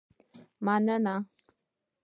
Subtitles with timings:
[0.65, 1.15] مننه